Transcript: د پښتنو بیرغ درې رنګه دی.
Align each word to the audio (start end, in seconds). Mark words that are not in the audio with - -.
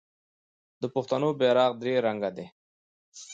د 0.81 0.83
پښتنو 0.95 1.29
بیرغ 1.39 1.71
درې 1.81 1.93
رنګه 2.05 2.29
دی. 2.37 2.45